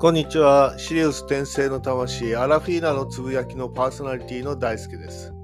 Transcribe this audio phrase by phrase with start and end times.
[0.00, 0.78] こんにちは。
[0.78, 5.34] シリウス転生の魂、アラフィーナのつぶやきのパーソナリティの大輔です。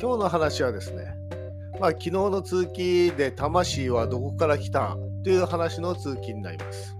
[0.00, 1.04] 今日の話はですね、
[1.80, 6.96] まあ、昨日の続きで魂はどこから来たという話の続きになります。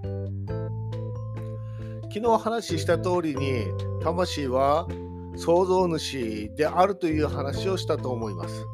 [2.15, 3.65] 昨日話した通りに、
[4.05, 4.87] 魂は
[5.35, 8.65] 創造主であるという話をしたと思います。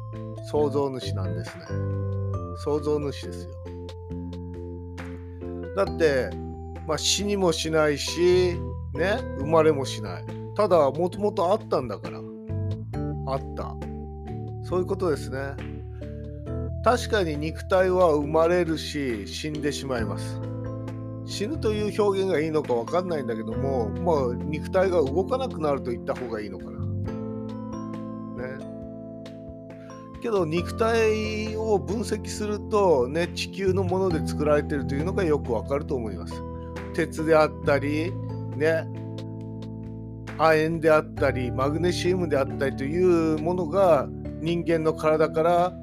[0.51, 1.63] 創造主なんですね。
[2.63, 3.51] 創造主ですよ。
[5.75, 6.48] だって、
[6.89, 8.55] まあ、死にもしないし、
[8.95, 10.25] ね、生まれもしない。
[10.55, 12.19] ただ、もともとあったんだから。
[13.27, 13.75] あった。
[14.63, 15.37] そういうことですね。
[16.83, 20.41] 確かに肉体は生まれるし、死んでしまいます。
[21.27, 26.71] 死ぬという表現がいいのか分かんないんだけども、まあ、肉体が動かなくなると言った方がいいのかな。
[26.71, 28.65] ね。
[30.23, 36.48] けど肉体を分析すると、ね、地球のもので作られてるというのがよくわかると思います。
[36.99, 38.11] 鉄であったり、
[38.57, 38.85] ね、
[40.37, 44.05] 亜鉛であったりマグネシウムであったりというものが
[44.41, 45.73] 人間の体から、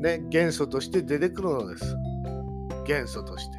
[0.00, 1.96] ね、元素として出てくるのです。
[2.84, 3.58] 元素として。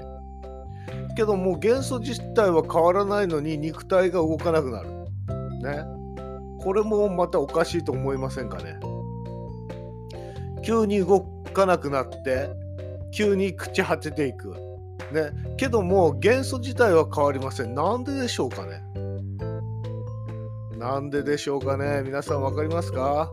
[1.16, 4.90] けども元素自体は変わらないのに肉体が動かなくなる。
[5.62, 5.86] ね。
[6.62, 8.78] これもまたおかしいと思いませんかね。
[10.66, 11.22] 急に動
[11.54, 12.50] かなくなって
[13.14, 14.69] 急に朽ち果てていく。
[15.12, 17.74] ね、けども元素自体は変わりません。
[17.74, 18.84] なんででしょうかね
[20.78, 23.32] なんででしょうかね皆さん分かりますか？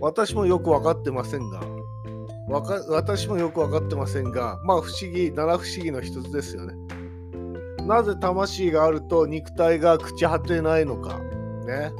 [0.00, 1.60] 私もよく分かってませんが、
[2.48, 6.74] わか私もよく分かってませんが、まあ不思議、七不思議の一つですよね。
[7.86, 11.18] なぜ魂があると肉体が朽ち果てないのか。
[11.66, 11.92] ね。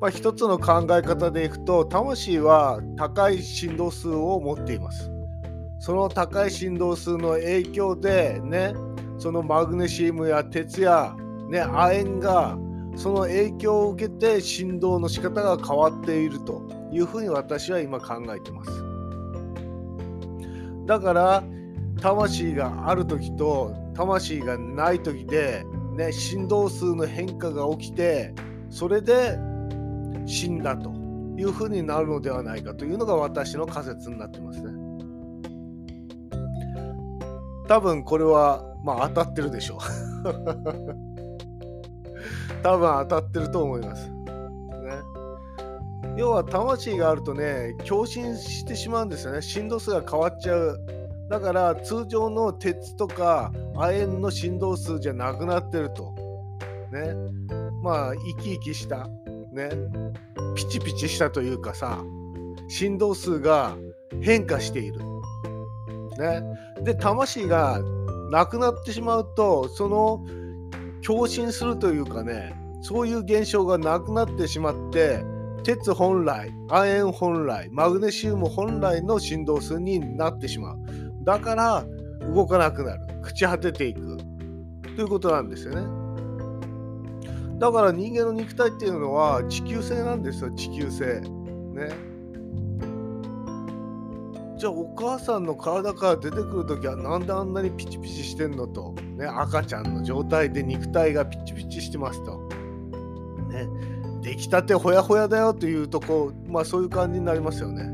[0.00, 5.10] まあ、一つの考え方でいくと、魂は高い振動数を持っています。
[5.84, 8.72] その高い振動数の影響でね
[9.18, 11.14] そのマグネシウムや鉄や、
[11.50, 12.56] ね、亜鉛が
[12.96, 18.70] その影響を受けて振動の仕方が変わっているというふうに私は今考えてます
[20.86, 21.44] だから
[22.00, 25.64] 魂がある時と魂がない時で、
[25.98, 28.34] ね、振動数の変化が起きて
[28.70, 29.38] それで
[30.24, 30.88] 死んだと
[31.36, 34.83] いうふうになるのではないかというのが私の仮説になってますね。
[37.66, 39.78] 多分これはまあ当たってるでしょう。
[42.62, 44.10] 多分当たってると思います。
[44.10, 44.14] ね、
[46.16, 49.42] 要は魂があるとね共振してしまうんですよね。
[49.42, 50.78] 振動数が変わっちゃう。
[51.30, 56.14] だから通常の鉄とか亜鉛の振動数じゃなくなってると。
[56.92, 57.14] ね。
[57.82, 59.08] まあ生き生きした。
[59.52, 59.70] ね。
[60.54, 61.98] ピチピチしたというかさ
[62.68, 63.76] 振動数が
[64.20, 65.13] 変化している。
[66.18, 66.42] ね。
[66.82, 67.80] で魂が
[68.30, 70.24] なくなってしまうとその
[71.06, 75.22] 共振するというかねそういう現象がなくなってしまって
[75.62, 80.78] 鉄本来亜鉛本来マグネシウム本来の振動数になってしまう。
[81.24, 81.84] だから
[82.34, 83.06] 動かなくなる。
[83.22, 84.18] 朽ち果てていく。
[84.96, 86.04] ということなんですよね。
[87.58, 90.50] だから人間の肉体っていうのは地球性なんですよ。
[90.50, 91.20] 地球性。
[91.20, 92.13] ね。
[94.64, 102.38] じゃあお母さんの体から出てくる時はなんであんなにピチピチしてんのと、ね、赤ちゃんの状態で肉体がピチピチしてますと。
[103.50, 103.68] ね、
[104.22, 107.90] 出来たてほやほやだよというとこまあそういう感じになりますよね。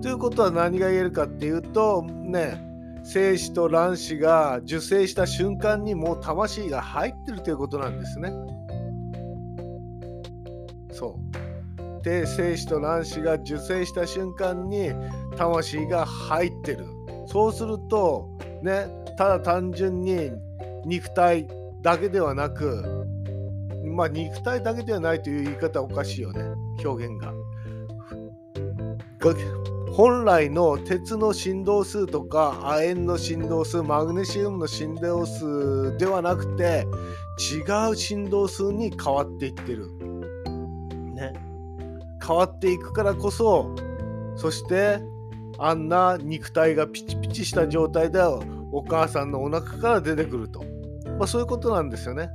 [0.00, 2.66] ということは何が言えるかっていうとね
[3.02, 8.32] 精子と卵子が受精した瞬間にもう魂が入ってるということなんですね。
[10.92, 11.34] そう。
[12.04, 14.90] で精子と卵子が受精した瞬間に
[15.34, 16.86] 魂が入ってる
[17.26, 18.28] そうすると
[18.62, 18.86] ね
[19.16, 20.30] ただ単純に
[20.84, 21.46] 肉体
[21.82, 23.06] だけではなく
[23.84, 26.42] まあ肉体だけではないという言い方おかしいよね
[26.84, 27.32] 表現が。
[29.94, 36.84] 本来の鉄の振動数とか亜鉛の振動数マグネシウムの振動数ではなくて
[37.38, 39.88] 違う振動数に変わっていってる。
[41.14, 41.32] ね。
[42.26, 43.74] 変わっていくからこそ
[44.36, 45.00] そして
[45.58, 48.20] あんな肉体がピチピチした状態で
[48.72, 50.64] お母さんのお腹から出てくると、
[51.18, 52.30] まあ、そういうことなんですよね。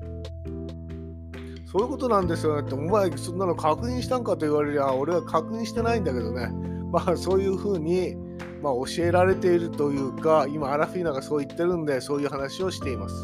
[1.71, 6.48] そういうことなんですよねって、お前そんなの確認したんかと言われりゃ、俺は確認してないんだけどね、
[6.92, 8.16] まあそういうふうに、
[8.63, 13.15] まあ、教えられているというか、今アラフィーナがそう言ってるんで、そういう話をしています。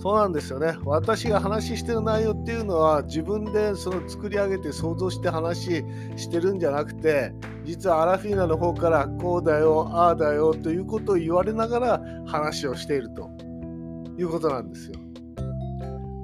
[0.00, 0.76] そうなんですよね。
[0.84, 5.84] 私が話してる内容っていうのは自分でその作り上げて想像して話
[6.16, 7.34] してるんじゃなくて
[7.70, 13.30] 実はアラフィーナの方からこうだよああだよということを言われながら話をしていると
[14.18, 14.98] いうことなんですよ。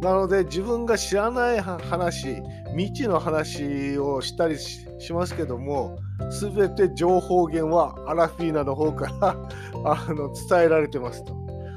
[0.02, 2.42] なので自分が知らない話
[2.76, 5.96] 未知の話をしたりしますけども
[6.40, 9.36] 全て情報源はアラフィーナの方から
[9.86, 11.36] あの伝えられてますと。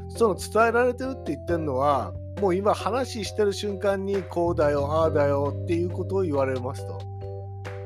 [0.10, 2.12] その伝えられてるって言ってるのは
[2.42, 7.09] もう今話してる瞬間にこうだよああだよっていうことを言われますと。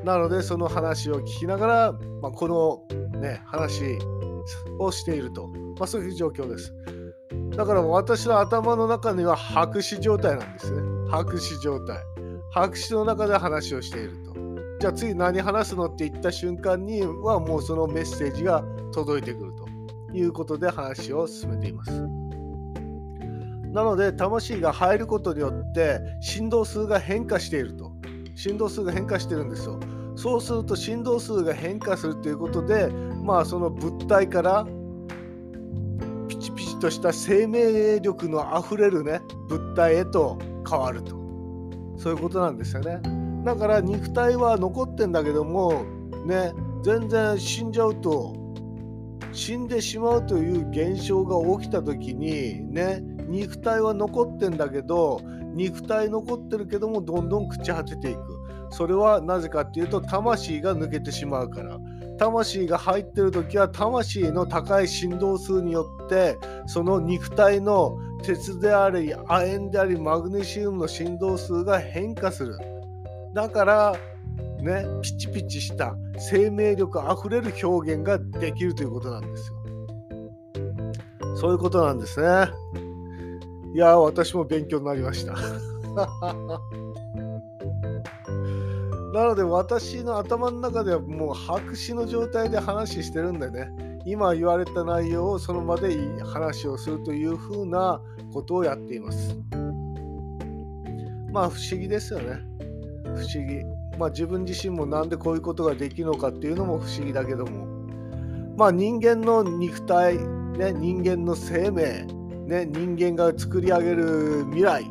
[0.04, 3.82] なのでその話を聞きながら、まあ、このね話
[4.78, 6.74] をしていると、まあ、そういう状況です。
[7.56, 10.82] だから私の頭の中には白紙状態なんですね。
[11.10, 11.98] 白紙状態。
[12.52, 14.34] 白紙の中で話をしていると。
[14.80, 18.62] じゃあ次何話すのって言った瞬間にはもうそのメッセージが
[18.92, 19.66] 届いてくると
[20.16, 21.92] いうことで話を進めています。
[23.72, 27.83] なので魂が入ることによって振動数が変化していると。
[28.34, 29.78] 振動数が変化してるんですよ。
[30.16, 32.88] そうすると振動数が変化するということで、
[33.22, 34.66] まあその物体から
[36.28, 40.38] ピチピチとした生命力のあふれるね物体へと
[40.68, 41.16] 変わると。
[41.96, 43.00] そういうことなんですよね。
[43.44, 45.84] だから肉体は残ってんだけども
[46.26, 46.52] ね
[46.82, 48.34] 全然死んじゃうと
[49.32, 55.20] 死んでしまうという現象が起きた時にね肉体は残ってんだけど
[55.54, 58.20] 肉体残ってるけどもどんどん朽ち果てていく。
[58.70, 61.78] それはなぜかっていうと魂が抜けてしまうから。
[62.18, 72.56] 魂が入ってる時は魂の高い振動数によってその肉体の鉄であり亜鉛でありマグネシウムの振動数が変化する。
[73.34, 73.96] だから
[74.60, 79.56] ねピチピチした生命力あふれる表現ができるということなんですよ。
[81.36, 82.48] そういうことなんですね。
[83.74, 85.34] いや私も勉強になりました。
[89.12, 93.68] なので私の頭の中ではもう白紙の状態で話してるんでね。
[94.06, 98.00] 今言われた内容をその場で話をするというふうな
[98.32, 99.36] ことをやっています。
[101.32, 102.40] まあ不思議ですよね。
[103.02, 103.64] 不思議。
[103.98, 107.66] まあ自分自身もなんでこういうことができるのかっていうのも不思議だけども。
[108.56, 110.18] まあ人間の肉体、
[110.58, 112.06] ね、人間の生命、
[112.46, 114.84] ね、人間が作り上げる未来、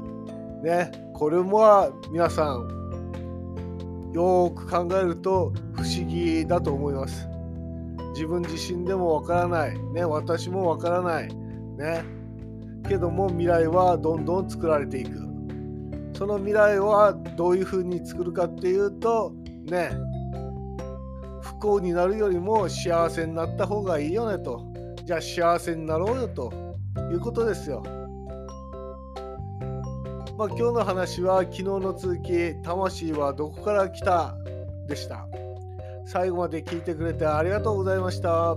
[0.63, 7.27] ね、これも皆さんよく考えると不思議だと思います。
[8.13, 11.27] 自分自身でもわからない、ね、私もわからない、
[11.77, 12.03] ね、
[12.87, 15.11] けども未来はどんどん作られていく。
[16.15, 19.33] その未来はどういうふうに作るかっていうと、
[19.65, 19.91] ね、
[21.41, 24.63] 不幸になるよりも幸せになった方がいいよねと。
[25.05, 26.62] じゃあ幸せになろうよと
[27.11, 27.83] いうことですよ。
[30.37, 34.35] まあ、今日の話は昨日の続き「魂はどこから来た?」
[34.87, 35.27] でした。
[36.05, 38.55] 最後まで聞いてくれてありがとうございました。